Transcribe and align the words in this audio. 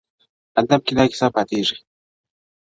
ادب 0.61 0.79
کي 0.85 0.93
دا 0.97 1.03
کيسه 1.09 1.27
پاتې 1.35 1.53
کيږي- 1.57 1.77